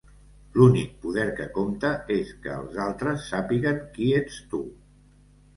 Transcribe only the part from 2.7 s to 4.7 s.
altres sàpiguen qui ets tu.